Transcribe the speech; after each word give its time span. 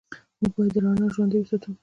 موږ 0.39 0.51
باید 0.55 0.71
دا 0.73 0.79
رڼا 0.83 1.07
ژوندۍ 1.15 1.39
وساتو. 1.41 1.69